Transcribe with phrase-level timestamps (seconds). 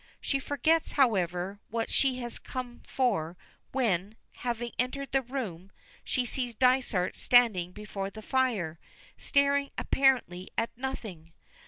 [0.19, 3.37] She forgets, however, what she has come for
[3.71, 5.71] when, having entered the room,
[6.03, 8.79] she sees Dysart standing before the fire,
[9.15, 11.33] staring apparently at nothing.